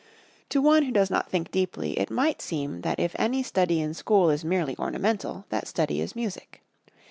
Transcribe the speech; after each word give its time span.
To 0.49 0.63
one 0.63 0.81
who 0.81 0.91
does 0.91 1.11
not 1.11 1.29
think 1.29 1.51
deeply, 1.51 1.99
it 1.99 2.09
might 2.09 2.41
seem 2.41 2.81
that 2.81 2.99
if 2.99 3.15
any 3.19 3.43
study 3.43 3.79
in 3.79 3.93
school 3.93 4.31
is 4.31 4.43
merely 4.43 4.75
ornamental, 4.79 5.45
that 5.49 5.67
study 5.67 6.01
is 6.01 6.15
music. 6.15 6.63